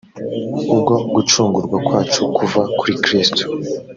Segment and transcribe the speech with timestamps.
[0.73, 3.45] ubwo gucungurwa kwacu kuva kuri kirisito